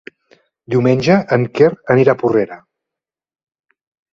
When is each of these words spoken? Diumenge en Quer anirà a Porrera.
Diumenge 0.73 1.17
en 1.37 1.45
Quer 1.59 1.69
anirà 1.97 2.17
a 2.17 2.19
Porrera. 2.23 2.59